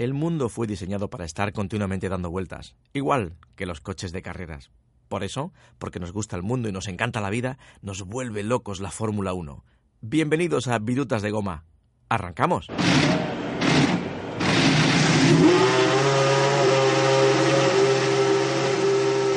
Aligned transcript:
El 0.00 0.14
mundo 0.14 0.48
fue 0.48 0.66
diseñado 0.66 1.10
para 1.10 1.26
estar 1.26 1.52
continuamente 1.52 2.08
dando 2.08 2.30
vueltas, 2.30 2.74
igual 2.94 3.36
que 3.54 3.66
los 3.66 3.82
coches 3.82 4.12
de 4.12 4.22
carreras. 4.22 4.70
Por 5.08 5.22
eso, 5.22 5.52
porque 5.78 6.00
nos 6.00 6.10
gusta 6.10 6.36
el 6.36 6.42
mundo 6.42 6.70
y 6.70 6.72
nos 6.72 6.88
encanta 6.88 7.20
la 7.20 7.28
vida, 7.28 7.58
nos 7.82 8.04
vuelve 8.04 8.42
locos 8.42 8.80
la 8.80 8.90
Fórmula 8.90 9.34
1. 9.34 9.62
Bienvenidos 10.00 10.68
a 10.68 10.78
Virutas 10.78 11.20
de 11.20 11.30
Goma. 11.30 11.66
¡Arrancamos! 12.08 12.68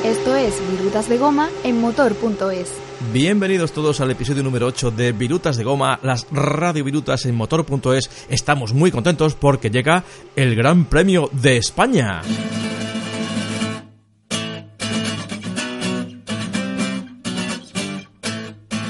Esto 0.04 0.36
es 0.36 0.60
Virutas 0.70 1.08
de 1.08 1.16
Goma 1.16 1.48
en 1.64 1.80
motor.es. 1.80 2.74
Bienvenidos 3.10 3.72
todos 3.72 4.02
al 4.02 4.10
episodio 4.10 4.42
número 4.42 4.66
8 4.66 4.90
de 4.90 5.12
Virutas 5.12 5.56
de 5.56 5.64
Goma, 5.64 5.98
las 6.02 6.26
Radio 6.30 6.84
Virutas 6.84 7.24
en 7.24 7.34
motor.es. 7.34 8.10
Estamos 8.28 8.74
muy 8.74 8.90
contentos 8.90 9.34
porque 9.34 9.70
llega 9.70 10.04
el 10.36 10.56
Gran 10.56 10.84
Premio 10.84 11.30
de 11.32 11.56
España. 11.56 12.20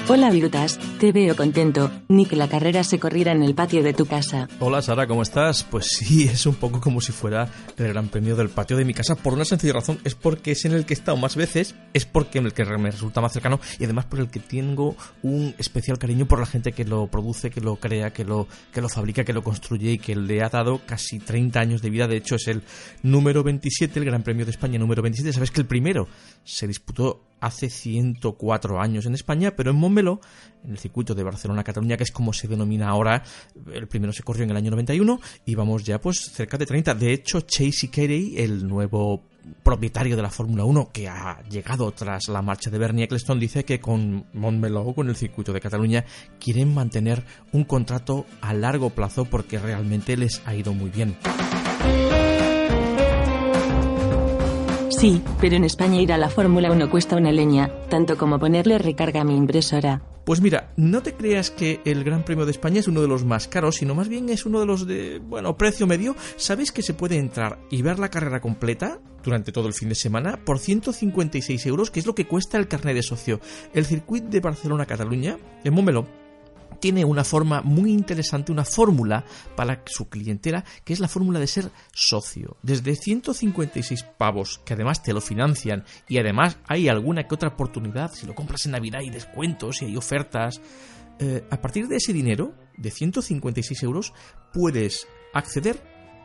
Hola 0.06 0.30
Virutas, 0.30 0.78
te 1.00 1.12
veo 1.12 1.34
contento, 1.34 1.90
ni 2.08 2.26
que 2.26 2.36
la 2.36 2.46
carrera 2.46 2.84
se 2.84 2.98
corriera 2.98 3.32
en 3.32 3.42
el 3.42 3.54
patio 3.54 3.82
de 3.82 3.94
tu 3.94 4.04
casa. 4.04 4.48
Hola 4.60 4.82
Sara, 4.82 5.06
¿cómo 5.06 5.22
estás? 5.22 5.64
Pues 5.64 5.86
sí, 5.86 6.24
es 6.30 6.44
un 6.44 6.56
poco 6.56 6.78
como 6.78 7.00
si 7.00 7.10
fuera 7.10 7.48
el 7.78 7.88
gran 7.88 8.08
premio 8.08 8.36
del 8.36 8.50
patio 8.50 8.76
de 8.76 8.84
mi 8.84 8.92
casa, 8.92 9.14
por 9.14 9.32
una 9.32 9.46
sencilla 9.46 9.72
razón, 9.72 9.98
es 10.04 10.14
porque 10.14 10.52
es 10.52 10.66
en 10.66 10.72
el 10.72 10.84
que 10.84 10.92
he 10.92 10.96
estado 10.96 11.16
más 11.16 11.36
veces, 11.36 11.74
es 11.94 12.04
porque 12.04 12.38
en 12.38 12.44
el 12.44 12.52
que 12.52 12.66
me 12.76 12.90
resulta 12.90 13.22
más 13.22 13.32
cercano 13.32 13.60
y 13.78 13.84
además 13.84 14.04
por 14.04 14.20
el 14.20 14.28
que 14.28 14.40
tengo 14.40 14.94
un 15.22 15.54
especial 15.56 15.98
cariño 15.98 16.26
por 16.26 16.38
la 16.38 16.46
gente 16.46 16.72
que 16.72 16.84
lo 16.84 17.06
produce, 17.06 17.48
que 17.48 17.62
lo 17.62 17.76
crea, 17.76 18.12
que 18.12 18.26
lo, 18.26 18.46
que 18.74 18.82
lo 18.82 18.90
fabrica, 18.90 19.24
que 19.24 19.32
lo 19.32 19.42
construye 19.42 19.92
y 19.92 19.98
que 19.98 20.16
le 20.16 20.42
ha 20.42 20.50
dado 20.50 20.82
casi 20.84 21.18
30 21.18 21.58
años 21.58 21.80
de 21.80 21.88
vida. 21.88 22.06
De 22.06 22.18
hecho, 22.18 22.34
es 22.34 22.46
el 22.48 22.62
número 23.02 23.42
27, 23.42 24.00
el 24.00 24.04
Gran 24.04 24.22
Premio 24.22 24.44
de 24.44 24.50
España 24.50 24.78
número 24.78 25.00
27. 25.00 25.32
Sabes 25.32 25.50
que 25.50 25.62
el 25.62 25.66
primero 25.66 26.08
se 26.44 26.66
disputó 26.66 27.22
hace 27.44 27.68
104 27.68 28.80
años 28.80 29.06
en 29.06 29.14
España, 29.14 29.54
pero 29.56 29.70
en 29.70 29.76
Montmeló, 29.76 30.20
en 30.64 30.72
el 30.72 30.78
circuito 30.78 31.14
de 31.14 31.22
Barcelona-Cataluña, 31.22 31.96
que 31.96 32.04
es 32.04 32.10
como 32.10 32.32
se 32.32 32.48
denomina 32.48 32.88
ahora, 32.88 33.22
el 33.72 33.86
primero 33.86 34.12
se 34.12 34.22
corrió 34.22 34.44
en 34.44 34.50
el 34.50 34.56
año 34.56 34.70
91 34.70 35.20
y 35.44 35.54
vamos 35.54 35.84
ya 35.84 36.00
pues 36.00 36.18
cerca 36.32 36.56
de 36.56 36.66
30. 36.66 36.94
De 36.94 37.12
hecho, 37.12 37.42
Chase 37.42 37.90
Carey, 37.90 38.34
el 38.38 38.66
nuevo 38.66 39.24
propietario 39.62 40.16
de 40.16 40.22
la 40.22 40.30
Fórmula 40.30 40.64
1 40.64 40.90
que 40.90 41.06
ha 41.06 41.42
llegado 41.50 41.92
tras 41.92 42.28
la 42.28 42.40
marcha 42.40 42.70
de 42.70 42.78
Bernie 42.78 43.04
Ecclestone 43.04 43.40
dice 43.40 43.64
que 43.64 43.78
con 43.78 44.26
Montmeló, 44.32 44.94
con 44.94 45.10
el 45.10 45.16
circuito 45.16 45.52
de 45.52 45.60
Cataluña, 45.60 46.04
quieren 46.40 46.72
mantener 46.72 47.24
un 47.52 47.64
contrato 47.64 48.24
a 48.40 48.54
largo 48.54 48.90
plazo 48.90 49.26
porque 49.26 49.58
realmente 49.58 50.16
les 50.16 50.40
ha 50.46 50.54
ido 50.54 50.72
muy 50.72 50.88
bien. 50.88 51.14
Sí, 54.98 55.20
pero 55.40 55.56
en 55.56 55.64
España 55.64 56.00
ir 56.00 56.12
a 56.12 56.18
la 56.18 56.30
Fórmula 56.30 56.70
1 56.70 56.88
cuesta 56.88 57.16
una 57.16 57.32
leña, 57.32 57.70
tanto 57.88 58.16
como 58.16 58.38
ponerle 58.38 58.78
recarga 58.78 59.22
a 59.22 59.24
mi 59.24 59.36
impresora. 59.36 60.00
Pues 60.24 60.40
mira, 60.40 60.72
no 60.76 61.02
te 61.02 61.12
creas 61.14 61.50
que 61.50 61.80
el 61.84 62.04
Gran 62.04 62.24
Premio 62.24 62.46
de 62.46 62.52
España 62.52 62.80
es 62.80 62.88
uno 62.88 63.02
de 63.02 63.08
los 63.08 63.24
más 63.24 63.48
caros, 63.48 63.76
sino 63.76 63.94
más 63.94 64.08
bien 64.08 64.28
es 64.30 64.46
uno 64.46 64.60
de 64.60 64.66
los 64.66 64.86
de, 64.86 65.18
bueno, 65.18 65.58
precio 65.58 65.86
medio. 65.86 66.14
¿Sabéis 66.36 66.72
que 66.72 66.82
se 66.82 66.94
puede 66.94 67.18
entrar 67.18 67.58
y 67.70 67.82
ver 67.82 67.98
la 67.98 68.08
carrera 68.08 68.40
completa 68.40 69.00
durante 69.22 69.52
todo 69.52 69.66
el 69.66 69.74
fin 69.74 69.88
de 69.88 69.96
semana 69.96 70.38
por 70.42 70.60
156 70.60 71.66
euros, 71.66 71.90
que 71.90 72.00
es 72.00 72.06
lo 72.06 72.14
que 72.14 72.26
cuesta 72.26 72.56
el 72.56 72.68
carnet 72.68 72.94
de 72.94 73.02
socio? 73.02 73.40
El 73.74 73.84
circuito 73.84 74.28
de 74.28 74.40
Barcelona-Cataluña, 74.40 75.36
en 75.64 75.74
Montmeló, 75.74 76.06
tiene 76.84 77.06
una 77.06 77.24
forma 77.24 77.62
muy 77.62 77.94
interesante, 77.94 78.52
una 78.52 78.66
fórmula 78.66 79.24
para 79.56 79.82
su 79.86 80.10
clientela, 80.10 80.66
que 80.84 80.92
es 80.92 81.00
la 81.00 81.08
fórmula 81.08 81.38
de 81.38 81.46
ser 81.46 81.70
socio. 81.94 82.58
Desde 82.62 82.94
156 82.94 84.02
pavos, 84.18 84.60
que 84.66 84.74
además 84.74 85.02
te 85.02 85.14
lo 85.14 85.22
financian, 85.22 85.84
y 86.10 86.18
además 86.18 86.58
hay 86.68 86.88
alguna 86.88 87.26
que 87.26 87.36
otra 87.36 87.48
oportunidad, 87.48 88.12
si 88.12 88.26
lo 88.26 88.34
compras 88.34 88.66
en 88.66 88.72
Navidad 88.72 89.00
hay 89.00 89.08
descuentos 89.08 89.80
y 89.80 89.86
hay 89.86 89.96
ofertas. 89.96 90.60
Eh, 91.18 91.46
a 91.50 91.58
partir 91.58 91.88
de 91.88 91.96
ese 91.96 92.12
dinero, 92.12 92.52
de 92.76 92.90
156 92.90 93.82
euros, 93.82 94.12
puedes 94.52 95.08
acceder 95.32 95.82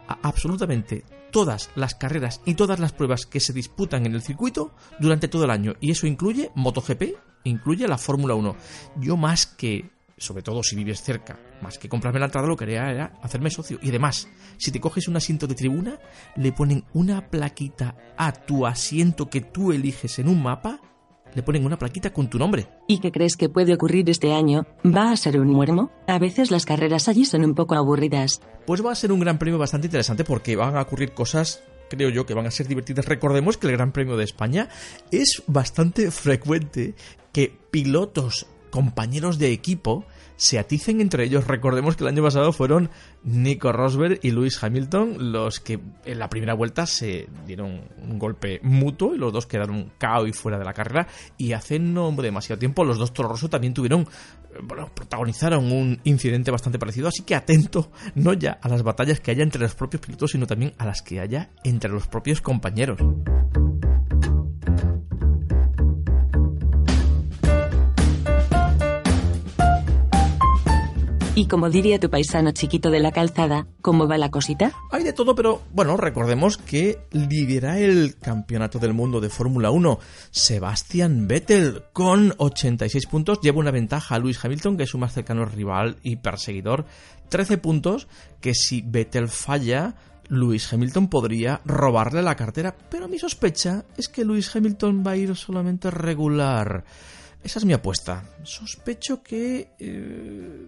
a 0.10 0.20
absolutamente 0.24 1.06
todas 1.32 1.70
las 1.76 1.96
carreras 1.96 2.42
y 2.46 2.56
todas 2.56 2.82
las 2.82 2.92
pruebas 2.92 3.26
que 3.26 3.40
se 3.40 3.54
disputan 3.54 4.06
en 4.06 4.14
el 4.14 4.24
circuito 4.24 4.74
durante 5.00 5.30
todo 5.30 5.46
el 5.46 5.52
año. 5.52 5.76
Y 5.80 5.92
eso 5.92 6.06
incluye 6.06 6.52
MotoGP, 6.56 7.14
incluye 7.46 7.88
la 7.88 7.98
Fórmula 7.98 8.36
1. 8.36 8.58
Yo 8.98 9.16
más 9.16 9.46
que 9.46 9.98
sobre 10.20 10.44
todo 10.44 10.64
si 10.64 10.76
vives 10.76 11.02
cerca, 11.02 11.40
más 11.62 11.78
que 11.78 11.90
comprarme 11.90 12.20
la 12.20 12.26
entrada, 12.26 12.48
lo 12.48 12.56
que 12.56 12.66
haría 12.66 12.92
era 12.92 13.14
hacerme 13.22 13.50
socio. 13.50 13.80
Y 13.82 13.90
además, 13.90 14.28
si 14.58 14.72
te 14.72 14.80
coges 14.80 15.08
un 15.08 15.18
asiento 15.18 15.48
de 15.48 15.56
tribuna, 15.56 16.00
le 16.36 16.52
ponen 16.52 16.84
una 16.94 17.30
plaquita 17.30 17.96
a 18.18 18.32
tu 18.32 18.66
asiento 18.66 19.30
que 19.30 19.42
tú 19.42 19.72
eliges 19.72 20.20
en 20.20 20.28
un 20.28 20.44
mapa, 20.44 20.82
le 21.34 21.44
ponen 21.44 21.66
una 21.66 21.78
plaquita 21.78 22.12
con 22.12 22.30
tu 22.30 22.38
nombre. 22.40 22.68
¿Y 22.88 23.00
qué 23.00 23.12
crees 23.12 23.36
que 23.36 23.50
puede 23.50 23.74
ocurrir 23.74 24.10
este 24.10 24.34
año? 24.34 24.66
¿Va 24.86 25.12
a 25.12 25.18
ser 25.18 25.40
un 25.40 25.48
muermo? 25.48 25.92
A 26.08 26.20
veces 26.20 26.52
las 26.52 26.66
carreras 26.66 27.08
allí 27.08 27.26
son 27.26 27.46
un 27.46 27.56
poco 27.56 27.76
aburridas. 27.76 28.42
Pues 28.66 28.84
va 28.86 28.92
a 28.92 28.96
ser 28.96 29.12
un 29.12 29.20
gran 29.20 29.38
premio 29.38 29.60
bastante 29.60 29.88
interesante 29.88 30.24
porque 30.24 30.56
van 30.56 30.76
a 30.76 30.82
ocurrir 30.82 31.14
cosas 31.14 31.64
creo 31.90 32.10
yo 32.10 32.26
que 32.26 32.34
van 32.34 32.46
a 32.46 32.52
ser 32.52 32.68
divertidas. 32.68 33.06
Recordemos 33.06 33.58
que 33.58 33.68
el 33.68 33.74
Gran 33.74 33.92
Premio 33.92 34.16
de 34.16 34.24
España 34.24 34.70
es 35.12 35.44
bastante 35.48 36.12
frecuente 36.12 36.94
que 37.34 37.52
pilotos 37.72 38.48
compañeros 38.70 39.40
de 39.40 39.52
equipo 39.52 40.06
se 40.40 40.58
aticen 40.58 41.02
entre 41.02 41.26
ellos. 41.26 41.48
Recordemos 41.48 41.98
que 41.98 42.06
el 42.06 42.10
año 42.10 42.24
pasado 42.24 42.54
fueron 42.54 42.90
Nico 43.24 43.74
Rosberg 43.74 44.20
y 44.24 44.32
Lewis 44.32 44.64
Hamilton 44.64 45.34
los 45.34 45.60
que 45.60 45.80
en 46.06 46.18
la 46.18 46.30
primera 46.30 46.54
vuelta 46.54 46.86
se 46.86 47.28
dieron 47.46 47.82
un 48.02 48.18
golpe 48.18 48.62
mutuo 48.64 49.14
y 49.14 49.18
los 49.18 49.34
dos 49.34 49.46
quedaron 49.48 49.92
cao 49.98 50.28
y 50.28 50.32
fuera 50.34 50.58
de 50.58 50.64
la 50.64 50.74
carrera. 50.74 51.08
Y 51.38 51.52
hace 51.52 51.78
no 51.78 52.10
demasiado 52.12 52.58
tiempo 52.58 52.86
los 52.86 52.98
dos 52.98 53.14
Toro 53.14 53.36
también 53.50 53.74
tuvieron, 53.74 54.08
bueno, 54.64 54.90
protagonizaron 54.94 55.72
un 55.72 56.00
incidente 56.06 56.52
bastante 56.52 56.80
parecido. 56.80 57.10
Así 57.10 57.24
que 57.24 57.36
atento 57.36 57.92
no 58.16 58.34
ya 58.34 58.60
a 58.62 58.70
las 58.70 58.84
batallas 58.84 59.20
que 59.20 59.32
haya 59.32 59.44
entre 59.44 59.62
los 59.62 59.76
propios 59.76 60.02
pilotos, 60.02 60.32
sino 60.32 60.48
también 60.48 60.74
a 60.78 60.86
las 60.86 61.02
que 61.02 61.20
haya 61.20 61.50
entre 61.66 61.92
los 61.92 62.08
propios 62.08 62.40
compañeros. 62.40 63.00
Y 71.40 71.48
como 71.48 71.70
diría 71.70 72.02
tu 72.02 72.10
paisano 72.10 72.52
chiquito 72.52 72.90
de 72.92 73.00
la 73.00 73.14
calzada, 73.14 73.66
¿cómo 73.82 74.10
va 74.10 74.18
la 74.18 74.30
cosita? 74.30 74.74
Hay 74.92 75.06
de 75.06 75.14
todo, 75.14 75.36
pero 75.36 75.62
bueno, 75.72 75.96
recordemos 75.96 76.58
que 76.58 77.00
lidera 77.14 77.80
el 77.80 78.18
campeonato 78.18 78.78
del 78.78 78.94
mundo 78.94 79.22
de 79.22 79.30
Fórmula 79.30 79.72
1 79.72 80.00
Sebastian 80.32 81.30
Vettel 81.30 81.84
con 81.94 82.34
86 82.38 83.06
puntos. 83.06 83.40
Lleva 83.40 83.60
una 83.60 83.72
ventaja 83.72 84.16
a 84.16 84.20
Lewis 84.20 84.44
Hamilton, 84.44 84.76
que 84.76 84.84
es 84.84 84.90
su 84.90 84.98
más 84.98 85.14
cercano 85.14 85.46
rival 85.46 85.96
y 86.04 86.18
perseguidor. 86.18 86.86
13 87.30 87.58
puntos 87.58 88.10
que 88.42 88.54
si 88.54 88.82
Vettel 88.82 89.30
falla, 89.30 89.96
Lewis 90.28 90.74
Hamilton 90.74 91.08
podría 91.08 91.62
robarle 91.64 92.22
la 92.22 92.36
cartera, 92.36 92.76
pero 92.90 93.08
mi 93.08 93.18
sospecha 93.18 93.86
es 93.96 94.10
que 94.10 94.26
Lewis 94.26 94.54
Hamilton 94.54 95.06
va 95.08 95.12
a 95.12 95.16
ir 95.16 95.34
solamente 95.38 95.90
regular. 95.90 96.84
Esa 97.44 97.60
es 97.60 97.66
mi 97.66 97.74
apuesta. 97.74 98.24
Sospecho 98.44 99.24
que 99.24 99.70
eh, 99.80 100.68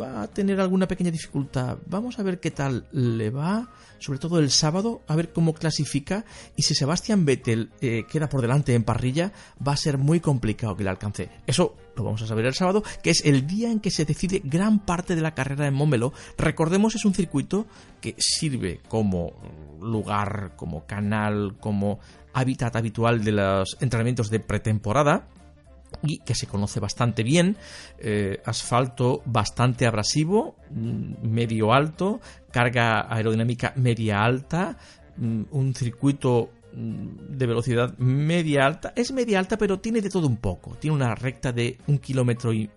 va 0.00 0.22
a 0.22 0.28
tener 0.28 0.60
alguna 0.60 0.86
pequeña 0.86 1.10
dificultad. 1.10 1.78
Vamos 1.86 2.18
a 2.18 2.22
ver 2.22 2.38
qué 2.38 2.50
tal 2.50 2.86
le 2.92 3.30
va, 3.30 3.68
sobre 3.98 4.18
todo 4.18 4.38
el 4.38 4.50
sábado, 4.50 5.02
a 5.08 5.16
ver 5.16 5.32
cómo 5.32 5.54
clasifica 5.54 6.24
y 6.56 6.62
si 6.62 6.74
Sebastian 6.74 7.24
Vettel 7.24 7.70
eh, 7.80 8.04
queda 8.08 8.28
por 8.28 8.40
delante 8.40 8.74
en 8.74 8.84
parrilla, 8.84 9.32
va 9.66 9.72
a 9.72 9.76
ser 9.76 9.98
muy 9.98 10.20
complicado 10.20 10.76
que 10.76 10.84
le 10.84 10.90
alcance. 10.90 11.28
Eso 11.46 11.76
lo 11.96 12.04
vamos 12.04 12.22
a 12.22 12.26
saber 12.26 12.46
el 12.46 12.54
sábado, 12.54 12.82
que 13.02 13.10
es 13.10 13.24
el 13.24 13.46
día 13.46 13.70
en 13.70 13.80
que 13.80 13.90
se 13.90 14.04
decide 14.04 14.42
gran 14.44 14.78
parte 14.78 15.14
de 15.14 15.22
la 15.22 15.34
carrera 15.34 15.66
en 15.66 15.74
Montmeló. 15.74 16.12
Recordemos, 16.38 16.94
es 16.94 17.04
un 17.04 17.14
circuito 17.14 17.66
que 18.00 18.14
sirve 18.18 18.80
como 18.88 19.32
lugar, 19.80 20.52
como 20.56 20.86
canal, 20.86 21.56
como 21.58 21.98
hábitat 22.32 22.76
habitual 22.76 23.24
de 23.24 23.32
los 23.32 23.76
entrenamientos 23.80 24.30
de 24.30 24.40
pretemporada 24.40 25.28
y 26.02 26.18
que 26.18 26.34
se 26.34 26.46
conoce 26.46 26.80
bastante 26.80 27.22
bien, 27.22 27.56
eh, 27.98 28.40
asfalto 28.44 29.22
bastante 29.24 29.86
abrasivo, 29.86 30.56
mm, 30.70 31.28
medio 31.28 31.72
alto, 31.72 32.20
carga 32.50 33.12
aerodinámica 33.12 33.72
media 33.76 34.24
alta, 34.24 34.76
mm, 35.16 35.42
un 35.50 35.74
circuito 35.74 36.50
mm, 36.74 37.36
de 37.36 37.46
velocidad 37.46 37.96
media 37.98 38.66
alta, 38.66 38.92
es 38.96 39.12
media 39.12 39.38
alta 39.38 39.58
pero 39.58 39.78
tiene 39.80 40.00
de 40.00 40.08
todo 40.08 40.26
un 40.26 40.38
poco, 40.38 40.76
tiene 40.80 40.96
una 40.96 41.14
recta 41.14 41.52
de 41.52 41.78
un 41.86 41.98
kilómetro 41.98 42.52
y 42.52 42.70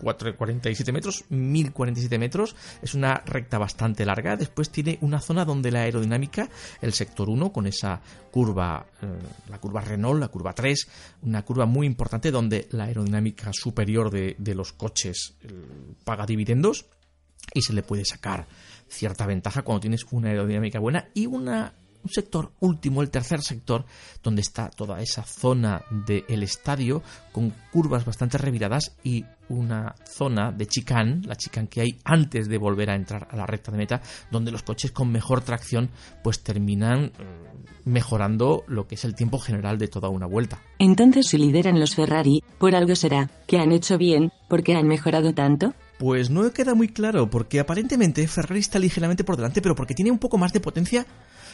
47 0.00 0.92
metros, 0.92 1.24
1047 1.28 2.18
metros, 2.18 2.56
es 2.82 2.94
una 2.94 3.22
recta 3.26 3.58
bastante 3.58 4.04
larga. 4.04 4.36
Después 4.36 4.70
tiene 4.70 4.98
una 5.02 5.20
zona 5.20 5.44
donde 5.44 5.70
la 5.70 5.82
aerodinámica, 5.82 6.48
el 6.80 6.92
sector 6.92 7.28
1, 7.28 7.52
con 7.52 7.66
esa 7.66 8.00
curva, 8.30 8.86
eh, 9.02 9.06
la 9.48 9.58
curva 9.58 9.80
Renault, 9.80 10.20
la 10.20 10.28
curva 10.28 10.52
3, 10.52 10.88
una 11.22 11.42
curva 11.42 11.66
muy 11.66 11.86
importante 11.86 12.30
donde 12.30 12.68
la 12.70 12.84
aerodinámica 12.84 13.52
superior 13.52 14.10
de, 14.10 14.54
los 14.54 14.72
coches 14.72 15.36
eh, 15.42 15.48
paga 16.04 16.26
dividendos 16.26 16.86
y 17.54 17.62
se 17.62 17.72
le 17.72 17.82
puede 17.82 18.04
sacar 18.04 18.46
cierta 18.88 19.26
ventaja 19.26 19.62
cuando 19.62 19.80
tienes 19.80 20.04
una 20.10 20.30
aerodinámica 20.30 20.80
buena 20.80 21.08
y 21.14 21.26
una 21.26 21.72
un 22.02 22.10
sector 22.10 22.52
último, 22.60 23.02
el 23.02 23.10
tercer 23.10 23.40
sector, 23.42 23.84
donde 24.22 24.42
está 24.42 24.70
toda 24.70 25.00
esa 25.00 25.22
zona 25.22 25.82
del 26.06 26.42
estadio 26.42 27.02
con 27.32 27.52
curvas 27.72 28.04
bastante 28.04 28.38
reviradas 28.38 28.96
y 29.04 29.24
una 29.48 29.94
zona 30.04 30.52
de 30.52 30.66
chicane, 30.66 31.22
la 31.24 31.36
chicane 31.36 31.68
que 31.68 31.80
hay 31.80 31.98
antes 32.04 32.48
de 32.48 32.58
volver 32.58 32.90
a 32.90 32.94
entrar 32.94 33.28
a 33.30 33.36
la 33.36 33.46
recta 33.46 33.72
de 33.72 33.78
meta, 33.78 34.00
donde 34.30 34.52
los 34.52 34.62
coches 34.62 34.92
con 34.92 35.10
mejor 35.10 35.42
tracción 35.42 35.90
pues 36.22 36.42
terminan 36.42 37.06
mm, 37.06 37.90
mejorando 37.90 38.64
lo 38.68 38.86
que 38.86 38.94
es 38.94 39.04
el 39.04 39.14
tiempo 39.14 39.38
general 39.38 39.78
de 39.78 39.88
toda 39.88 40.08
una 40.08 40.26
vuelta. 40.26 40.60
Entonces 40.78 41.26
si 41.28 41.38
lideran 41.38 41.80
los 41.80 41.94
Ferrari, 41.94 42.42
por 42.58 42.74
algo 42.74 42.94
será, 42.94 43.30
que 43.46 43.58
han 43.58 43.72
hecho 43.72 43.98
bien, 43.98 44.32
porque 44.48 44.74
han 44.74 44.86
mejorado 44.86 45.34
tanto. 45.34 45.74
Pues 46.00 46.30
no 46.30 46.50
queda 46.50 46.74
muy 46.74 46.88
claro, 46.88 47.28
porque 47.28 47.60
aparentemente 47.60 48.26
Ferrari 48.26 48.60
está 48.60 48.78
ligeramente 48.78 49.22
por 49.22 49.36
delante, 49.36 49.60
pero 49.60 49.74
porque 49.74 49.94
tiene 49.94 50.10
un 50.10 50.18
poco 50.18 50.38
más 50.38 50.50
de 50.50 50.58
potencia 50.58 51.04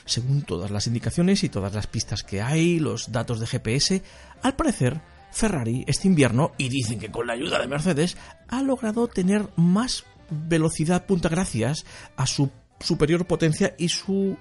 según 0.04 0.42
todas 0.42 0.70
las 0.70 0.86
indicaciones 0.86 1.42
y 1.42 1.48
todas 1.48 1.74
las 1.74 1.88
pistas 1.88 2.22
que 2.22 2.40
hay, 2.40 2.78
los 2.78 3.10
datos 3.10 3.40
de 3.40 3.48
GPS, 3.48 4.04
al 4.42 4.54
parecer 4.54 5.00
Ferrari 5.32 5.82
este 5.88 6.06
invierno, 6.06 6.52
y 6.58 6.68
dicen 6.68 7.00
que 7.00 7.10
con 7.10 7.26
la 7.26 7.32
ayuda 7.32 7.58
de 7.58 7.66
Mercedes, 7.66 8.16
ha 8.46 8.62
logrado 8.62 9.08
tener 9.08 9.48
más 9.56 10.04
velocidad 10.30 11.06
punta 11.06 11.28
gracias 11.28 11.84
a 12.16 12.28
su 12.28 12.52
superior 12.80 13.26
potencia 13.26 13.74
y 13.78 13.88
su 13.88 14.36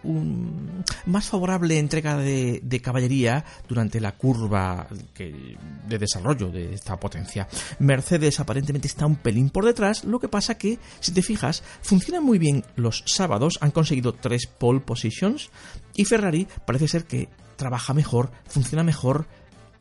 más 1.05 1.27
favorable 1.27 1.79
entrega 1.79 2.17
de, 2.17 2.81
caballería 2.83 3.45
durante 3.67 3.99
la 3.99 4.13
curva 4.13 4.87
de 5.17 5.97
desarrollo 5.97 6.49
de 6.49 6.73
esta 6.73 6.99
potencia. 6.99 7.47
Mercedes 7.79 8.39
aparentemente 8.39 8.87
está 8.87 9.05
un 9.05 9.15
pelín 9.15 9.49
por 9.49 9.65
detrás, 9.65 10.03
lo 10.03 10.19
que 10.19 10.27
pasa 10.27 10.57
que, 10.57 10.79
si 10.99 11.11
te 11.11 11.21
fijas, 11.21 11.63
funcionan 11.81 12.23
muy 12.23 12.37
bien 12.37 12.63
los 12.75 13.03
sábados, 13.05 13.57
han 13.61 13.71
conseguido 13.71 14.13
tres 14.13 14.47
pole 14.47 14.81
positions 14.81 15.49
y 15.95 16.05
Ferrari 16.05 16.47
parece 16.65 16.87
ser 16.87 17.05
que 17.05 17.29
trabaja 17.55 17.93
mejor, 17.93 18.31
funciona 18.47 18.83
mejor 18.83 19.27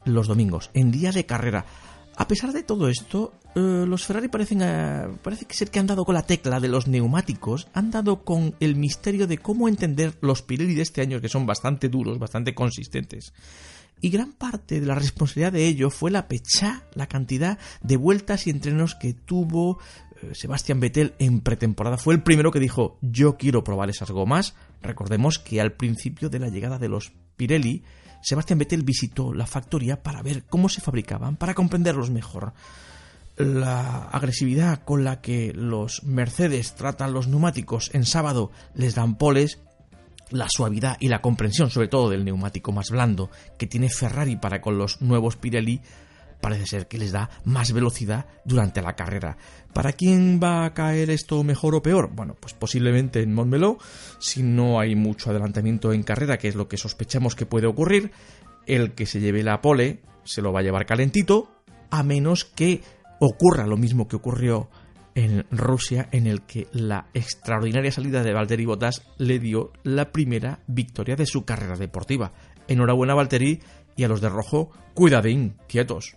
los 0.05 0.29
domingos, 0.29 0.71
en 0.75 0.91
día 0.91 1.13
de 1.13 1.27
carrera. 1.27 1.65
A 2.17 2.29
pesar 2.29 2.53
de 2.53 2.63
todo 2.63 2.89
esto, 2.89 3.33
eh, 3.57 3.85
los 3.87 4.05
Ferrari 4.05 4.29
parecen 4.29 4.61
eh, 4.63 5.09
parece 5.23 5.47
ser 5.51 5.71
que 5.71 5.81
han 5.81 5.87
dado 5.87 6.05
con 6.05 6.15
la 6.15 6.27
tecla 6.27 6.61
de 6.61 6.69
los 6.69 6.87
neumáticos, 6.87 7.69
han 7.73 7.91
dado 7.91 8.25
con 8.25 8.55
el 8.61 8.77
misterio 8.77 9.27
de 9.27 9.39
cómo 9.39 9.69
entender 9.69 10.17
los 10.21 10.43
Pirelli 10.43 10.75
de 10.75 10.83
este 10.83 11.01
año 11.01 11.21
que 11.21 11.29
son 11.29 11.45
bastante 11.47 11.89
duros, 11.89 12.19
bastante 12.19 12.55
consistentes. 12.55 13.33
Y 14.01 14.11
gran 14.11 14.33
parte 14.33 14.81
de 14.81 14.87
la 14.87 14.95
responsabilidad 14.95 15.53
de 15.53 15.67
ello 15.67 15.91
fue 15.91 16.11
la 16.11 16.29
pecha, 16.29 16.83
la 16.95 17.07
cantidad 17.07 17.59
de 17.83 17.97
vueltas 17.97 18.47
y 18.47 18.51
entrenos 18.51 18.95
que 18.95 19.15
tuvo 19.15 19.79
eh, 20.23 20.35
Sebastián 20.35 20.79
Vettel 20.79 21.15
en 21.19 21.41
pretemporada. 21.41 21.97
Fue 21.97 22.15
el 22.15 22.23
primero 22.23 22.53
que 22.53 22.61
dijo 22.61 22.99
yo 23.01 23.37
quiero 23.37 23.65
probar 23.65 23.91
esas 23.91 24.11
gomas. 24.11 24.55
Recordemos 24.83 25.39
que 25.39 25.61
al 25.61 25.73
principio 25.73 26.29
de 26.29 26.39
la 26.39 26.49
llegada 26.49 26.79
de 26.79 26.89
los 26.89 27.13
Pirelli, 27.37 27.83
Sebastián 28.25 28.59
Vettel 28.59 28.83
visitó 28.83 29.35
la 29.35 29.47
factoría 29.47 30.03
para 30.03 30.23
ver 30.23 30.45
cómo 30.45 30.71
se 30.71 30.81
fabricaban, 30.81 31.37
para 31.37 31.53
comprenderlos 31.53 32.11
mejor. 32.11 32.55
La 33.37 34.05
agresividad 34.05 34.83
con 34.83 35.05
la 35.05 35.21
que 35.21 35.53
los 35.53 36.05
Mercedes 36.05 36.75
tratan 36.75 37.13
los 37.13 37.29
neumáticos 37.29 37.91
en 37.93 38.07
sábado 38.07 38.51
les 38.75 38.95
dan 38.95 39.19
poles, 39.19 39.59
la 40.31 40.47
suavidad 40.49 40.97
y 41.01 41.09
la 41.09 41.21
comprensión, 41.21 41.69
sobre 41.69 41.89
todo 41.89 42.09
del 42.09 42.25
neumático 42.25 42.73
más 42.73 42.91
blando 42.91 43.31
que 43.59 43.67
tiene 43.67 43.91
Ferrari 43.91 44.37
para 44.37 44.63
con 44.63 44.79
los 44.79 45.03
nuevos 45.03 45.37
Pirelli, 45.37 45.83
parece 46.45 46.67
ser 46.67 46.89
que 46.89 46.99
les 46.99 47.11
da 47.11 47.31
más 47.45 47.73
velocidad 47.73 48.27
durante 48.45 48.83
la 48.83 48.95
carrera. 48.95 49.39
¿Para 49.73 49.95
quién 49.95 50.39
va 50.43 50.67
a 50.67 50.75
caer 50.75 51.09
esto 51.09 51.43
mejor 51.43 51.75
o 51.75 51.81
peor? 51.81 52.11
Bueno, 52.13 52.37
pues 52.39 52.53
posiblemente 52.53 53.23
en 53.23 53.33
Montmeló, 53.33 53.79
si 54.19 54.43
no 54.43 54.79
hay 54.79 54.95
mucho 54.95 55.31
adelantamiento 55.31 55.95
en 55.95 56.03
carrera, 56.03 56.37
que 56.37 56.49
es 56.49 56.55
lo 56.55 56.69
que 56.69 56.77
sospechamos 56.77 57.35
que 57.35 57.47
puede 57.47 57.67
ocurrir, 57.67 58.13
el 58.67 58.93
que 58.93 59.07
se 59.07 59.21
lleve 59.21 59.43
la 59.43 59.63
pole 59.63 60.03
se 60.25 60.43
lo 60.43 60.53
va 60.53 60.61
a 60.61 60.63
llevar 60.63 60.85
calentito, 60.85 61.49
a 61.89 62.03
menos 62.03 62.45
que 62.45 62.83
ocurra 63.21 63.67
lo 63.67 63.79
mismo 63.79 64.07
que 64.07 64.17
ocurrió 64.17 64.69
en 65.15 65.47
Rusia, 65.51 66.11
en 66.13 66.27
el 66.27 66.43
que 66.43 66.67
la 66.73 67.07
extraordinaria 67.15 67.91
salida 67.91 68.23
de 68.23 68.35
Valtteri 68.35 68.67
Bottas 68.67 69.01
le 69.17 69.39
dio 69.39 69.73
la 69.83 70.13
primera 70.13 70.59
victoria 70.67 71.17
de 71.17 71.25
su 71.25 71.47
carrera 71.47 71.79
deportiva. 71.79 72.33
Enhorabuena 72.69 73.15
Valtteri 73.15 73.61
y 73.97 74.05
a 74.05 74.09
los 74.09 74.21
de 74.21 74.29
rojo, 74.29 74.71
cuidadín, 74.95 75.57
quietos. 75.69 76.15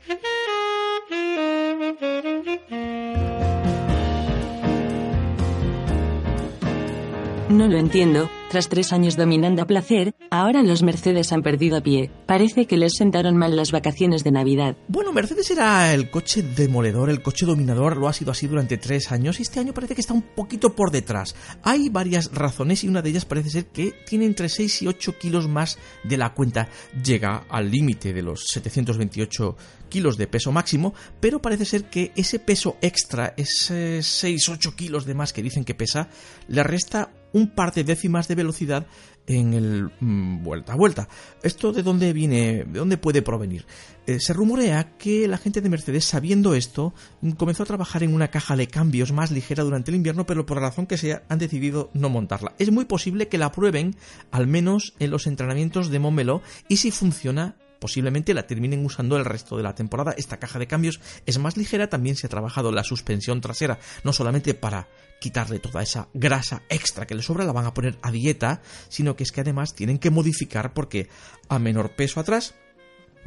No 7.50 7.68
lo 7.68 7.78
entiendo, 7.78 8.30
tras 8.50 8.70
tres 8.70 8.94
años 8.94 9.18
dominando 9.18 9.62
a 9.62 9.68
placer, 9.68 10.16
ahora 10.32 10.64
los 10.64 10.84
Mercedes 10.84 11.32
han 11.34 11.42
perdido 11.42 11.84
pie. 11.84 12.10
Parece 12.26 12.66
que 12.66 12.78
les 12.78 12.96
sentaron 12.96 13.38
mal 13.38 13.56
las 13.56 13.72
vacaciones 13.72 14.24
de 14.24 14.32
Navidad. 14.32 14.78
Bueno, 14.88 15.12
Mercedes 15.12 15.52
era 15.52 15.94
el 15.94 16.10
coche 16.10 16.42
demoledor, 16.44 17.10
el 17.10 17.22
coche 17.22 17.46
dominador, 17.46 17.98
lo 17.98 18.08
ha 18.08 18.14
sido 18.14 18.32
así 18.32 18.48
durante 18.48 18.78
tres 18.78 19.12
años 19.12 19.40
y 19.40 19.44
este 19.44 19.60
año 19.60 19.74
parece 19.74 19.96
que 19.96 20.02
está 20.02 20.14
un 20.14 20.22
poquito 20.22 20.76
por 20.76 20.92
detrás. 20.92 21.36
Hay 21.64 21.90
varias 21.90 22.32
razones 22.32 22.84
y 22.84 22.88
una 22.88 23.02
de 23.02 23.10
ellas 23.10 23.26
parece 23.26 23.50
ser 23.50 23.68
que 23.68 23.94
tiene 24.08 24.26
entre 24.26 24.50
6 24.50 24.84
y 24.84 24.88
8 24.88 25.18
kilos 25.18 25.48
más 25.48 25.78
de 26.04 26.18
la 26.18 26.34
cuenta. 26.34 26.70
Llega 27.04 27.46
al 27.50 27.70
límite 27.70 28.14
de 28.14 28.22
los 28.22 28.46
728 28.48 29.56
kilos 29.90 30.18
de 30.18 30.28
peso 30.28 30.52
máximo, 30.52 30.94
pero 31.20 31.42
parece 31.42 31.66
ser 31.66 31.86
que 31.86 32.12
ese 32.16 32.40
peso 32.40 32.78
extra, 32.82 33.34
ese 33.38 34.00
6-8 34.00 34.76
kilos 34.76 35.06
de 35.06 35.14
más 35.14 35.34
que 35.34 35.44
dicen 35.44 35.64
que 35.64 35.76
pesa, 35.76 36.10
le 36.48 36.64
resta 36.64 37.12
un 37.34 37.48
par 37.48 37.74
de 37.74 37.84
décimas 37.84 38.28
de 38.28 38.36
velocidad 38.36 38.88
en 39.28 39.54
el 39.54 39.92
mm, 40.00 40.44
vuelta 40.44 40.74
a 40.74 40.78
vuelta. 40.78 41.10
¿Esto 41.44 41.74
de 41.74 41.84
dónde 41.84 42.14
viene? 42.14 42.64
¿De 42.64 42.80
dónde 42.80 42.98
puede 42.98 43.22
provenir? 43.22 43.66
Eh, 44.06 44.20
se 44.20 44.34
rumorea 44.34 44.98
que 44.98 45.28
la 45.28 45.38
gente 45.38 45.62
de 45.62 45.70
Mercedes, 45.70 46.06
sabiendo 46.06 46.56
esto, 46.56 46.94
comenzó 47.38 47.64
a 47.64 47.66
trabajar 47.68 48.04
en 48.04 48.14
una 48.14 48.30
caja 48.30 48.56
de 48.56 48.68
cambios 48.68 49.12
más 49.12 49.32
ligera 49.32 49.64
durante 49.64 49.92
el 49.92 49.98
invierno, 49.98 50.26
pero 50.26 50.46
por 50.46 50.58
la 50.58 50.70
razón 50.70 50.88
que 50.88 50.98
sea 50.98 51.24
han 51.28 51.40
decidido 51.40 51.92
no 51.94 52.10
montarla. 52.10 52.54
Es 52.58 52.72
muy 52.72 52.86
posible 52.86 53.28
que 53.28 53.38
la 53.38 53.52
prueben, 53.52 53.96
al 54.32 54.48
menos 54.48 54.94
en 55.00 55.12
los 55.12 55.28
entrenamientos 55.28 55.90
de 55.90 56.00
Montmeló, 56.00 56.42
y 56.70 56.78
si 56.78 56.92
funciona, 56.92 57.58
posiblemente 57.80 58.34
la 58.34 58.48
terminen 58.48 58.86
usando 58.86 59.18
el 59.18 59.26
resto 59.26 59.58
de 59.58 59.64
la 59.64 59.76
temporada. 59.76 60.14
Esta 60.18 60.38
caja 60.38 60.60
de 60.60 60.68
cambios 60.68 61.00
es 61.26 61.38
más 61.40 61.58
ligera, 61.58 61.90
también 61.90 62.16
se 62.16 62.28
ha 62.28 62.30
trabajado 62.30 62.72
la 62.72 62.84
suspensión 62.84 63.42
trasera, 63.42 63.80
no 64.04 64.14
solamente 64.14 64.54
para 64.54 64.88
quitarle 65.20 65.60
toda 65.60 65.82
esa 65.82 66.10
grasa 66.14 66.62
extra 66.70 67.08
que 67.08 67.16
le 67.16 67.24
sobra, 67.24 67.46
la 67.46 67.52
van 67.52 67.66
a 67.66 67.74
poner 67.74 67.98
a 68.02 68.12
dieta, 68.12 68.62
sino 68.88 69.16
que 69.16 69.24
es 69.24 69.32
que 69.32 69.42
además 69.42 69.74
tienen 69.74 69.98
que 69.98 70.12
modificar 70.12 70.74
porque 70.74 71.10
a 71.50 71.60
menor 71.60 71.96
peso 71.96 72.20
atrás 72.20 72.54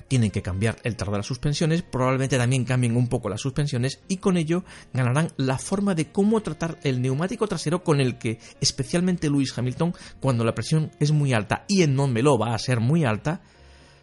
tienen 0.08 0.32
que 0.32 0.42
cambiar 0.42 0.76
el 0.82 0.96
tardo 0.96 1.12
de 1.12 1.18
las 1.18 1.26
suspensiones, 1.26 1.82
probablemente 1.82 2.36
también 2.36 2.64
cambien 2.64 2.96
un 2.96 3.08
poco 3.08 3.28
las 3.28 3.40
suspensiones 3.40 4.00
y 4.08 4.16
con 4.16 4.36
ello 4.36 4.64
ganarán 4.92 5.32
la 5.36 5.56
forma 5.56 5.94
de 5.94 6.10
cómo 6.10 6.40
tratar 6.40 6.78
el 6.82 7.00
neumático 7.00 7.46
trasero 7.46 7.84
con 7.84 8.00
el 8.00 8.18
que 8.18 8.40
especialmente 8.60 9.30
Lewis 9.30 9.56
Hamilton 9.56 9.94
cuando 10.20 10.44
la 10.44 10.54
presión 10.54 10.90
es 10.98 11.12
muy 11.12 11.32
alta 11.32 11.64
y 11.68 11.82
en 11.82 11.94
non 11.94 12.12
lo 12.12 12.38
va 12.38 12.54
a 12.54 12.58
ser 12.58 12.80
muy 12.80 13.04
alta, 13.04 13.40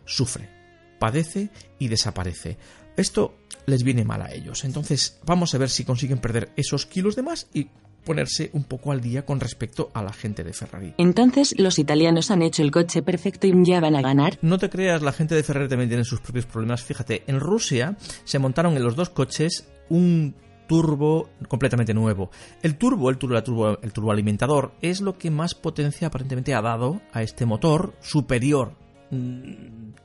sufre, 0.07 0.49
padece 0.99 1.49
y 1.77 1.87
desaparece. 1.89 2.57
Esto 2.95 3.37
les 3.67 3.83
viene 3.83 4.03
mal 4.03 4.23
a 4.23 4.33
ellos. 4.33 4.65
Entonces 4.65 5.19
vamos 5.25 5.53
a 5.53 5.59
ver 5.59 5.69
si 5.69 5.83
consiguen 5.83 6.17
perder 6.17 6.51
esos 6.55 6.87
kilos 6.87 7.15
de 7.15 7.21
más 7.21 7.47
y 7.53 7.69
ponerse 8.03 8.49
un 8.53 8.63
poco 8.63 8.93
al 8.93 9.01
día 9.01 9.25
con 9.25 9.39
respecto 9.39 9.91
a 9.93 10.01
la 10.01 10.13
gente 10.13 10.43
de 10.43 10.53
Ferrari. 10.53 10.95
Entonces 10.97 11.53
los 11.59 11.77
italianos 11.77 12.31
han 12.31 12.41
hecho 12.41 12.63
el 12.63 12.71
coche 12.71 13.01
perfecto 13.03 13.47
y 13.47 13.65
ya 13.65 13.81
van 13.81 13.95
a 13.95 14.01
ganar. 14.01 14.39
No 14.41 14.57
te 14.57 14.69
creas, 14.69 15.01
la 15.01 15.11
gente 15.11 15.35
de 15.35 15.43
Ferrari 15.43 15.67
también 15.67 15.89
tiene 15.89 16.05
sus 16.05 16.21
propios 16.21 16.45
problemas. 16.45 16.81
Fíjate, 16.81 17.23
en 17.27 17.39
Rusia 17.39 17.97
se 18.23 18.39
montaron 18.39 18.77
en 18.77 18.83
los 18.83 18.95
dos 18.95 19.09
coches 19.09 19.67
un 19.89 20.33
turbo 20.67 21.29
completamente 21.49 21.93
nuevo. 21.93 22.31
El 22.61 22.77
turbo, 22.77 23.09
el 23.09 23.17
turbo, 23.17 23.37
el 23.37 23.43
turbo, 23.43 23.81
el 23.81 23.93
turboalimentador, 23.93 24.73
es 24.81 25.01
lo 25.01 25.17
que 25.17 25.29
más 25.29 25.53
potencia 25.53 26.07
aparentemente 26.07 26.53
ha 26.53 26.61
dado 26.61 27.01
a 27.11 27.23
este 27.23 27.45
motor 27.45 27.93
superior 28.01 28.86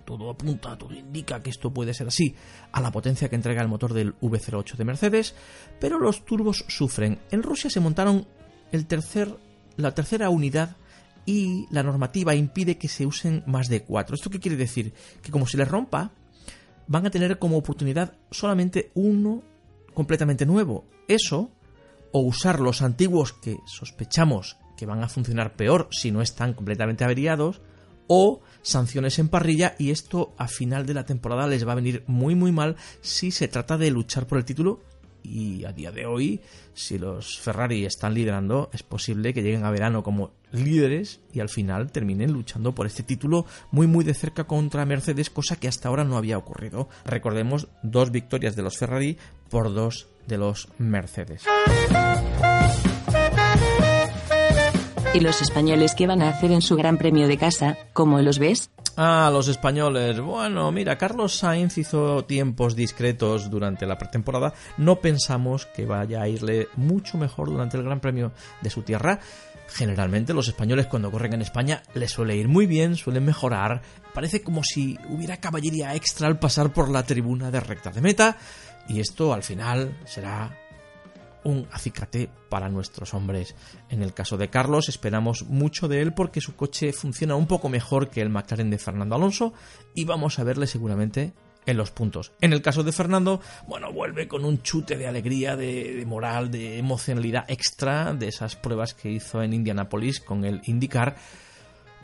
todo 0.04 0.30
apunta, 0.30 0.76
todo 0.78 0.94
indica 0.94 1.42
que 1.42 1.50
esto 1.50 1.73
puede 1.73 1.94
ser 1.94 2.09
así, 2.09 2.35
a 2.73 2.80
la 2.80 2.92
potencia 2.92 3.28
que 3.28 3.37
entrega 3.37 3.62
el 3.62 3.68
motor 3.68 3.92
del 3.94 4.14
V08 4.21 4.76
de 4.76 4.85
Mercedes, 4.85 5.35
pero 5.80 5.99
los 5.99 6.25
turbos 6.25 6.64
sufren. 6.68 7.18
En 7.30 7.42
Rusia 7.42 7.71
se 7.71 7.80
montaron 7.80 8.26
el 8.71 8.87
tercer, 8.87 9.37
la 9.76 9.94
tercera 9.94 10.30
unidad 10.30 10.76
y 11.26 11.66
la 11.71 11.82
normativa 11.82 12.35
impide 12.35 12.78
que 12.78 12.88
se 12.88 13.06
usen 13.06 13.42
más 13.47 13.68
de 13.68 13.82
cuatro. 13.82 14.14
¿Esto 14.14 14.30
qué 14.30 14.40
quiere 14.40 14.56
decir? 14.56 14.92
Que 15.23 15.30
como 15.30 15.47
se 15.47 15.56
les 15.56 15.68
rompa, 15.68 16.12
van 16.87 17.06
a 17.06 17.11
tener 17.11 17.38
como 17.38 17.56
oportunidad 17.56 18.14
solamente 18.30 18.90
uno 18.94 19.42
completamente 19.94 20.47
nuevo. 20.47 20.87
Eso, 21.09 21.50
o 22.12 22.21
usar 22.21 22.61
los 22.61 22.82
antiguos 22.82 23.32
que 23.32 23.59
sospechamos 23.66 24.56
que 24.76 24.87
van 24.87 25.02
a 25.02 25.09
funcionar 25.09 25.54
peor 25.54 25.88
si 25.90 26.11
no 26.11 26.23
están 26.23 26.54
completamente 26.54 27.04
averiados, 27.04 27.61
o 28.14 28.42
sanciones 28.61 29.19
en 29.19 29.31
parrilla 29.31 29.75
y 29.78 29.90
esto 29.90 30.35
a 30.37 30.47
final 30.47 30.85
de 30.85 30.92
la 30.92 31.07
temporada 31.07 31.47
les 31.47 31.66
va 31.66 31.73
a 31.73 31.76
venir 31.76 32.04
muy 32.07 32.35
muy 32.35 32.52
mal 32.52 32.76
si 33.00 33.31
se 33.31 33.49
trata 33.49 33.78
de 33.78 33.90
luchar 33.90 34.26
por 34.26 34.37
el 34.37 34.45
título 34.45 34.81
y 35.23 35.64
a 35.64 35.73
día 35.73 35.92
de 35.92 36.04
hoy, 36.04 36.40
si 36.75 36.99
los 36.99 37.38
Ferrari 37.38 37.87
están 37.87 38.12
liderando, 38.12 38.69
es 38.73 38.83
posible 38.83 39.33
que 39.33 39.42
lleguen 39.42 39.64
a 39.64 39.71
verano 39.71 40.02
como 40.02 40.33
líderes 40.50 41.21
y 41.33 41.40
al 41.40 41.49
final 41.49 41.90
terminen 41.92 42.33
luchando 42.33 42.75
por 42.75 42.87
este 42.87 43.02
título 43.02 43.47
muy 43.71 43.87
muy 43.87 44.04
de 44.04 44.14
cerca 44.14 44.45
contra 44.45 44.85
Mercedes, 44.85 45.31
cosa 45.31 45.57
que 45.57 45.69
hasta 45.69 45.88
ahora 45.88 46.04
no 46.04 46.19
había 46.19 46.38
ocurrido. 46.38 46.88
Recordemos 47.07 47.69
dos 47.83 48.11
victorias 48.11 48.57
de 48.57 48.62
los 48.62 48.76
Ferrari 48.76 49.16
por 49.49 49.73
dos 49.73 50.09
de 50.26 50.37
los 50.37 50.69
Mercedes. 50.76 51.45
¿Y 55.14 55.21
los 55.21 55.42
españoles 55.42 55.95
qué 55.95 56.07
van 56.07 56.23
a 56.23 56.31
hacer 56.31 56.52
en 56.52 56.62
su 56.62 56.75
gran 56.75 56.97
premio 56.97 57.28
de 57.28 57.37
casa? 57.37 57.76
¿Cómo 57.92 58.19
los 58.23 58.38
ves? 58.38 58.71
Ah, 58.97 59.28
los 59.31 59.47
españoles. 59.47 60.19
Bueno, 60.21 60.73
mira, 60.73 60.97
Carlos 60.97 61.35
Sainz 61.35 61.76
hizo 61.76 62.25
tiempos 62.25 62.75
discretos 62.75 63.50
durante 63.50 63.85
la 63.85 63.99
pretemporada. 63.99 64.54
No 64.78 65.00
pensamos 65.00 65.66
que 65.66 65.85
vaya 65.85 66.23
a 66.23 66.28
irle 66.28 66.69
mucho 66.76 67.19
mejor 67.19 67.50
durante 67.50 67.76
el 67.76 67.83
Gran 67.83 68.00
Premio 68.00 68.33
de 68.62 68.71
su 68.71 68.83
tierra. 68.83 69.21
Generalmente 69.69 70.33
los 70.33 70.49
españoles 70.49 70.87
cuando 70.87 71.11
corren 71.11 71.35
en 71.35 71.42
España 71.42 71.83
les 71.92 72.11
suele 72.11 72.35
ir 72.37 72.49
muy 72.49 72.64
bien, 72.64 72.97
suelen 72.97 73.26
mejorar. 73.26 73.83
Parece 74.14 74.40
como 74.40 74.64
si 74.64 74.99
hubiera 75.11 75.37
caballería 75.37 75.95
extra 75.95 76.26
al 76.26 76.38
pasar 76.38 76.73
por 76.73 76.88
la 76.88 77.02
tribuna 77.02 77.50
de 77.50 77.61
recta 77.61 77.90
de 77.90 78.00
meta. 78.00 78.38
Y 78.88 79.00
esto 79.00 79.35
al 79.35 79.42
final 79.42 79.95
será 80.07 80.62
un 81.44 81.66
acicate 81.72 82.30
para 82.49 82.68
nuestros 82.68 83.14
hombres. 83.14 83.54
En 83.88 84.02
el 84.02 84.14
caso 84.14 84.37
de 84.37 84.50
Carlos 84.50 84.88
esperamos 84.88 85.44
mucho 85.44 85.88
de 85.88 86.00
él 86.00 86.12
porque 86.12 86.40
su 86.40 86.56
coche 86.56 86.92
funciona 86.92 87.34
un 87.34 87.46
poco 87.46 87.68
mejor 87.68 88.11
que 88.11 88.20
el 88.20 88.30
McLaren 88.30 88.70
de 88.70 88.78
Fernando 88.78 89.14
Alonso 89.14 89.52
y 89.94 90.04
vamos 90.04 90.38
a 90.38 90.44
verle 90.44 90.66
seguramente 90.66 91.32
en 91.66 91.76
los 91.76 91.90
puntos. 91.90 92.32
En 92.40 92.52
el 92.52 92.62
caso 92.62 92.82
de 92.82 92.92
Fernando, 92.92 93.40
bueno, 93.66 93.92
vuelve 93.92 94.28
con 94.28 94.44
un 94.44 94.62
chute 94.62 94.96
de 94.96 95.06
alegría, 95.06 95.56
de, 95.56 96.04
moral, 96.06 96.50
de 96.50 96.78
emocionalidad 96.78 97.44
extra 97.49 98.12
de 98.14 98.28
esas 98.28 98.56
pruebas 98.56 98.94
que 98.94 99.11
hizo 99.11 99.42
en 99.42 99.52
Indianapolis 99.52 100.20
con 100.20 100.44
el 100.44 100.61
IndyCar, 100.64 101.16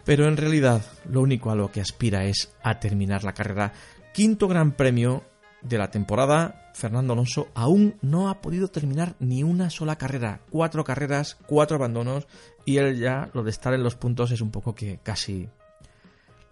pero 0.04 0.26
en 0.26 0.36
realidad 0.36 0.82
lo 1.10 1.20
único 1.20 1.50
a 1.50 1.56
lo 1.56 1.70
que 1.70 1.80
aspira 1.80 2.24
es 2.24 2.52
a 2.62 2.78
terminar 2.78 3.24
la 3.24 3.34
carrera. 3.34 3.72
Quinto 4.14 4.48
gran 4.48 4.72
premio 4.72 5.24
de 5.62 5.78
la 5.78 5.90
temporada, 5.90 6.70
Fernando 6.74 7.12
Alonso 7.12 7.48
aún 7.54 7.96
no 8.02 8.28
ha 8.28 8.40
podido 8.40 8.68
terminar 8.68 9.14
ni 9.18 9.42
una 9.42 9.70
sola 9.70 9.96
carrera. 9.96 10.40
Cuatro 10.50 10.84
carreras, 10.84 11.36
cuatro 11.46 11.76
abandonos 11.76 12.26
y 12.64 12.76
él 12.76 12.98
ya 12.98 13.30
lo 13.34 13.42
de 13.42 13.50
estar 13.50 13.74
en 13.74 13.82
los 13.82 13.96
puntos 13.96 14.30
es 14.30 14.40
un 14.40 14.50
poco 14.50 14.74
que 14.74 14.98
casi... 15.02 15.48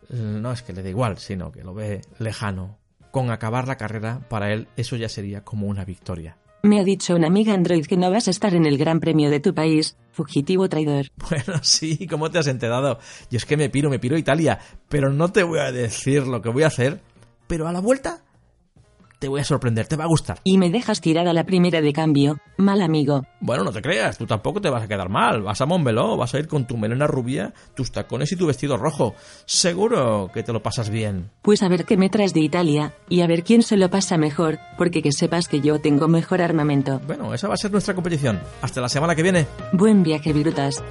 No 0.09 0.53
es 0.53 0.63
que 0.63 0.73
le 0.73 0.83
dé 0.83 0.91
igual, 0.91 1.19
sino 1.19 1.51
que 1.51 1.65
lo 1.65 1.75
ve 1.75 2.03
lejano. 2.19 2.79
Con 3.11 3.31
acabar 3.31 3.67
la 3.67 3.77
carrera, 3.77 4.21
para 4.29 4.53
él 4.53 4.69
eso 4.77 4.97
ya 4.97 5.09
sería 5.09 5.43
como 5.43 5.67
una 5.67 5.85
victoria. 5.85 6.37
Me 6.63 6.81
ha 6.81 6.85
dicho 6.85 7.15
una 7.15 7.29
amiga 7.29 7.55
Android 7.55 7.87
que 7.87 7.97
no 7.97 8.11
vas 8.11 8.29
a 8.29 8.31
estar 8.31 8.55
en 8.55 8.67
el 8.67 8.79
Gran 8.79 8.99
Premio 8.99 9.31
de 9.31 9.41
tu 9.41 9.55
país, 9.55 9.97
fugitivo 10.11 10.69
traidor. 10.69 11.07
Bueno, 11.29 11.61
sí, 11.63 12.07
¿cómo 12.09 12.31
te 12.31 12.39
has 12.39 12.47
enterado? 12.47 12.99
Y 13.31 13.37
es 13.37 13.45
que 13.45 13.57
me 13.57 13.69
piro, 13.69 13.91
me 13.91 13.99
piro 13.99 14.17
a 14.17 14.19
Italia, 14.19 14.59
pero 14.89 15.13
no 15.13 15.31
te 15.31 15.43
voy 15.43 15.61
a 15.61 15.71
decir 15.71 16.27
lo 16.27 16.43
que 16.43 16.49
voy 16.49 16.65
a 16.65 16.69
hacer. 16.69 17.01
Pero 17.47 17.69
a 17.69 17.73
la 17.73 17.81
vuelta 17.81 18.25
te 19.27 19.31
voy 19.31 19.41
a 19.41 19.45
sorprender, 19.45 19.89
te 19.89 19.97
va 19.97 20.05
a 20.05 20.07
gustar. 20.07 20.39
Y 20.45 20.57
me 20.57 20.71
dejas 20.71 21.01
tirar 21.01 21.27
a 21.27 21.33
la 21.33 21.43
primera 21.43 21.81
de 21.81 21.93
cambio, 21.93 22.39
mal 22.59 22.81
amigo. 22.81 23.25
Bueno, 23.41 23.65
no 23.65 23.73
te 23.73 23.83
creas, 23.83 24.17
tú 24.17 24.25
tampoco 24.25 24.61
te 24.61 24.71
vas 24.71 24.85
a 24.85 24.87
quedar 24.87 25.09
mal. 25.09 25.43
Vas 25.43 25.61
a 25.61 25.67
Montmeló, 25.67 26.17
vas 26.17 26.33
a 26.33 26.39
ir 26.39 26.47
con 26.47 26.65
tu 26.65 26.77
melena 26.77 27.09
rubia, 27.09 27.53
tus 27.75 27.91
tacones 27.91 28.31
y 28.31 28.37
tu 28.37 28.47
vestido 28.47 28.77
rojo. 28.77 29.17
Seguro 29.45 30.31
que 30.33 30.45
te 30.45 30.53
lo 30.53 30.63
pasas 30.63 30.91
bien. 30.91 31.33
Pues 31.43 31.65
a 31.65 31.69
ver 31.69 31.87
qué 31.87 31.97
me 31.97 32.09
traes 32.09 32.35
de 32.35 32.41
Italia 32.41 32.95
y 33.09 33.23
a 33.23 33.27
ver 33.27 33.43
quién 33.43 33.65
se 33.65 33.77
lo 33.77 33.91
pasa 33.91 34.17
mejor, 34.17 34.61
porque 34.79 35.03
que 35.03 35.11
sepas 35.11 35.49
que 35.49 35.61
yo 35.61 35.81
tengo 35.81 36.07
mejor 36.07 36.41
armamento. 36.41 37.01
Bueno, 37.05 37.35
esa 37.35 37.49
va 37.49 37.55
a 37.55 37.57
ser 37.57 37.73
nuestra 37.73 37.95
competición. 37.95 38.41
Hasta 38.63 38.81
la 38.81 38.89
semana 38.89 39.17
que 39.17 39.25
viene. 39.25 39.49
Buen 39.73 40.05
viaje, 40.05 40.33
virutas. 40.33 40.85